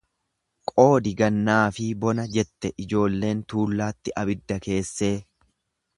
Qoodi 0.69 1.11
gannaafi 1.19 1.85
bona 2.05 2.25
jette 2.37 2.73
ijoolleen 2.87 3.47
tuullaatti 3.53 4.19
abidda 4.23 4.63
keessee. 4.69 5.17